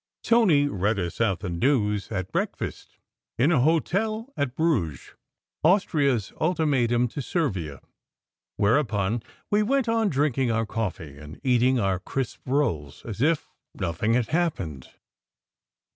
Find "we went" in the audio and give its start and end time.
9.51-9.87